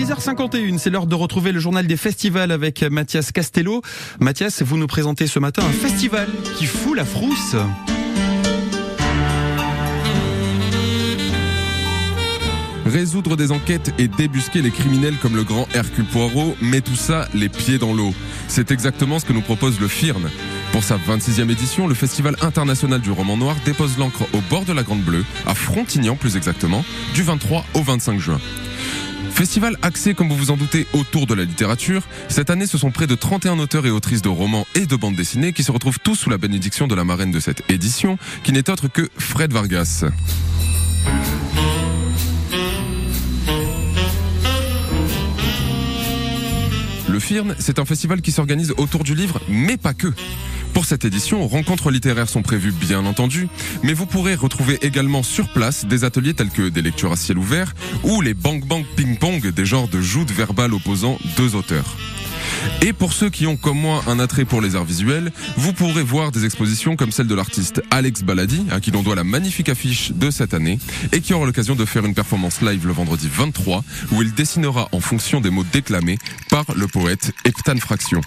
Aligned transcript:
6h51, 0.00 0.78
c'est 0.78 0.88
l'heure 0.88 1.06
de 1.06 1.14
retrouver 1.14 1.52
le 1.52 1.60
journal 1.60 1.86
des 1.86 1.98
festivals 1.98 2.52
avec 2.52 2.82
Mathias 2.82 3.32
Castello. 3.32 3.82
Mathias, 4.18 4.62
vous 4.62 4.78
nous 4.78 4.86
présentez 4.86 5.26
ce 5.26 5.38
matin 5.38 5.62
un 5.62 5.72
festival 5.72 6.26
qui 6.56 6.64
fout 6.64 6.96
la 6.96 7.04
frousse. 7.04 7.54
Résoudre 12.86 13.36
des 13.36 13.52
enquêtes 13.52 13.92
et 13.98 14.08
débusquer 14.08 14.62
les 14.62 14.70
criminels 14.70 15.16
comme 15.20 15.36
le 15.36 15.44
grand 15.44 15.68
Hercule 15.74 16.06
Poirot, 16.06 16.56
met 16.62 16.80
tout 16.80 16.96
ça 16.96 17.28
les 17.34 17.50
pieds 17.50 17.76
dans 17.76 17.92
l'eau. 17.92 18.14
C'est 18.48 18.70
exactement 18.70 19.18
ce 19.18 19.26
que 19.26 19.34
nous 19.34 19.42
propose 19.42 19.78
le 19.80 19.86
FIRN. 19.86 20.30
Pour 20.72 20.82
sa 20.82 20.96
26e 20.96 21.50
édition, 21.50 21.86
le 21.86 21.94
Festival 21.94 22.36
international 22.40 23.02
du 23.02 23.10
roman 23.10 23.36
noir 23.36 23.54
dépose 23.66 23.98
l'encre 23.98 24.22
au 24.32 24.40
bord 24.48 24.64
de 24.64 24.72
la 24.72 24.82
Grande 24.82 25.02
Bleue, 25.02 25.26
à 25.46 25.54
Frontignan 25.54 26.16
plus 26.16 26.38
exactement, 26.38 26.86
du 27.12 27.22
23 27.22 27.66
au 27.74 27.82
25 27.82 28.18
juin. 28.18 28.40
Festival 29.40 29.78
axé, 29.80 30.12
comme 30.12 30.28
vous 30.28 30.36
vous 30.36 30.50
en 30.50 30.58
doutez, 30.58 30.86
autour 30.92 31.26
de 31.26 31.32
la 31.32 31.44
littérature. 31.44 32.02
Cette 32.28 32.50
année, 32.50 32.66
ce 32.66 32.76
sont 32.76 32.90
près 32.90 33.06
de 33.06 33.14
31 33.14 33.58
auteurs 33.58 33.86
et 33.86 33.90
autrices 33.90 34.20
de 34.20 34.28
romans 34.28 34.66
et 34.74 34.84
de 34.84 34.94
bandes 34.96 35.16
dessinées 35.16 35.54
qui 35.54 35.62
se 35.62 35.72
retrouvent 35.72 35.98
tous 35.98 36.14
sous 36.14 36.28
la 36.28 36.36
bénédiction 36.36 36.86
de 36.86 36.94
la 36.94 37.04
marraine 37.04 37.30
de 37.30 37.40
cette 37.40 37.62
édition, 37.70 38.18
qui 38.42 38.52
n'est 38.52 38.68
autre 38.68 38.88
que 38.88 39.08
Fred 39.16 39.50
Vargas. 39.54 40.04
Le 47.08 47.18
FIRN, 47.18 47.56
c'est 47.58 47.78
un 47.78 47.86
festival 47.86 48.20
qui 48.20 48.32
s'organise 48.32 48.74
autour 48.76 49.04
du 49.04 49.14
livre, 49.14 49.40
mais 49.48 49.78
pas 49.78 49.94
que. 49.94 50.12
Pour 50.72 50.84
cette 50.84 51.04
édition, 51.04 51.46
rencontres 51.46 51.90
littéraires 51.90 52.28
sont 52.28 52.42
prévues 52.42 52.72
bien 52.72 53.04
entendu, 53.04 53.48
mais 53.82 53.92
vous 53.92 54.06
pourrez 54.06 54.34
retrouver 54.34 54.78
également 54.82 55.22
sur 55.22 55.48
place 55.48 55.84
des 55.84 56.04
ateliers 56.04 56.34
tels 56.34 56.50
que 56.50 56.68
des 56.68 56.82
lectures 56.82 57.12
à 57.12 57.16
ciel 57.16 57.38
ouvert 57.38 57.74
ou 58.04 58.20
les 58.20 58.34
bang 58.34 58.64
bang 58.64 58.84
ping 58.96 59.18
pong, 59.18 59.46
des 59.48 59.66
genres 59.66 59.88
de 59.88 60.00
joutes 60.00 60.30
verbales 60.30 60.74
opposant 60.74 61.18
deux 61.36 61.54
auteurs. 61.54 61.96
Et 62.82 62.92
pour 62.92 63.12
ceux 63.12 63.30
qui 63.30 63.46
ont 63.46 63.56
comme 63.56 63.78
moi 63.78 64.02
un 64.06 64.18
attrait 64.18 64.44
pour 64.44 64.60
les 64.60 64.76
arts 64.76 64.84
visuels, 64.84 65.32
vous 65.56 65.72
pourrez 65.72 66.02
voir 66.02 66.30
des 66.30 66.44
expositions 66.44 66.96
comme 66.96 67.12
celle 67.12 67.26
de 67.26 67.34
l'artiste 67.34 67.82
Alex 67.90 68.22
Baladi, 68.22 68.66
à 68.70 68.80
qui 68.80 68.90
l'on 68.90 69.02
doit 69.02 69.14
la 69.14 69.24
magnifique 69.24 69.68
affiche 69.68 70.12
de 70.12 70.30
cette 70.30 70.54
année, 70.54 70.78
et 71.12 71.20
qui 71.20 71.34
aura 71.34 71.46
l'occasion 71.46 71.74
de 71.74 71.84
faire 71.84 72.04
une 72.04 72.14
performance 72.14 72.60
live 72.62 72.86
le 72.86 72.92
vendredi 72.92 73.28
23, 73.30 73.84
où 74.12 74.22
il 74.22 74.34
dessinera 74.34 74.88
en 74.92 75.00
fonction 75.00 75.40
des 75.40 75.50
mots 75.50 75.64
déclamés 75.72 76.18
par 76.48 76.64
le 76.74 76.86
poète 76.86 77.32
Eptan 77.44 77.76
Fraction. 77.76 78.20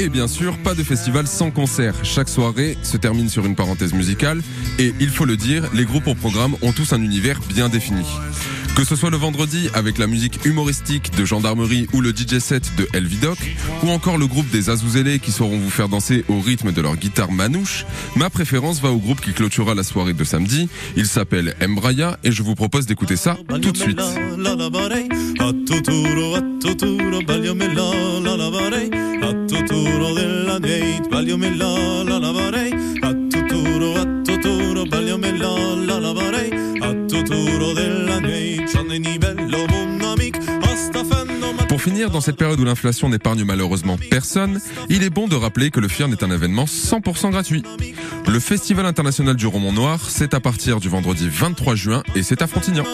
Et 0.00 0.08
bien 0.08 0.28
sûr, 0.28 0.56
pas 0.58 0.74
de 0.74 0.84
festival 0.84 1.26
sans 1.26 1.50
concert. 1.50 1.92
Chaque 2.04 2.28
soirée 2.28 2.78
se 2.84 2.96
termine 2.96 3.28
sur 3.28 3.44
une 3.44 3.56
parenthèse 3.56 3.94
musicale. 3.94 4.42
Et 4.78 4.94
il 5.00 5.08
faut 5.08 5.24
le 5.24 5.36
dire, 5.36 5.64
les 5.74 5.84
groupes 5.84 6.06
au 6.06 6.14
programme 6.14 6.54
ont 6.62 6.70
tous 6.70 6.92
un 6.92 7.02
univers 7.02 7.40
bien 7.52 7.68
défini. 7.68 8.04
Que 8.76 8.84
ce 8.84 8.94
soit 8.94 9.10
le 9.10 9.16
vendredi 9.16 9.68
avec 9.74 9.98
la 9.98 10.06
musique 10.06 10.44
humoristique 10.44 11.10
de 11.16 11.24
Gendarmerie 11.24 11.88
ou 11.92 12.00
le 12.00 12.10
DJ 12.10 12.38
set 12.38 12.70
de 12.76 12.86
Elvidoc, 12.92 13.38
ou 13.82 13.90
encore 13.90 14.18
le 14.18 14.28
groupe 14.28 14.48
des 14.50 14.70
Azouzélés 14.70 15.18
qui 15.18 15.32
sauront 15.32 15.58
vous 15.58 15.68
faire 15.70 15.88
danser 15.88 16.24
au 16.28 16.38
rythme 16.38 16.70
de 16.70 16.80
leur 16.80 16.96
guitare 16.96 17.32
manouche, 17.32 17.84
ma 18.14 18.30
préférence 18.30 18.80
va 18.80 18.90
au 18.90 18.98
groupe 18.98 19.20
qui 19.20 19.32
clôturera 19.32 19.74
la 19.74 19.82
soirée 19.82 20.12
de 20.12 20.22
samedi. 20.22 20.68
Il 20.96 21.06
s'appelle 21.06 21.56
Embraya 21.60 22.20
et 22.22 22.30
je 22.30 22.44
vous 22.44 22.54
propose 22.54 22.86
d'écouter 22.86 23.16
ça 23.16 23.36
tout 23.60 23.72
de 23.72 23.76
suite. 23.76 24.00
Pour 41.68 41.82
finir, 41.82 42.10
dans 42.10 42.20
cette 42.20 42.36
période 42.36 42.58
où 42.58 42.64
l'inflation 42.64 43.08
n'épargne 43.08 43.44
malheureusement 43.44 43.96
personne, 44.10 44.60
il 44.88 45.04
est 45.04 45.10
bon 45.10 45.28
de 45.28 45.36
rappeler 45.36 45.70
que 45.70 45.78
le 45.78 45.86
FIRN 45.86 46.12
est 46.12 46.22
un 46.22 46.30
événement 46.30 46.64
100% 46.64 47.30
gratuit. 47.30 47.62
Le 48.26 48.40
Festival 48.40 48.84
international 48.84 49.36
du 49.36 49.46
roman 49.46 49.72
noir, 49.72 50.10
c'est 50.10 50.34
à 50.34 50.40
partir 50.40 50.80
du 50.80 50.88
vendredi 50.88 51.28
23 51.30 51.74
juin 51.76 52.02
et 52.16 52.22
c'est 52.22 52.42
à 52.42 52.46
Frontignan. 52.46 52.84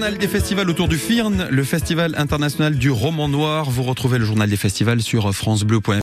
Journal 0.00 0.16
des 0.16 0.28
festivals 0.28 0.70
autour 0.70 0.88
du 0.88 0.96
FIRN, 0.96 1.48
le 1.50 1.62
Festival 1.62 2.14
international 2.16 2.74
du 2.74 2.90
roman 2.90 3.28
noir. 3.28 3.68
Vous 3.68 3.82
retrouvez 3.82 4.16
le 4.16 4.24
journal 4.24 4.48
des 4.48 4.56
festivals 4.56 5.02
sur 5.02 5.30
francebleu.fr. 5.34 5.90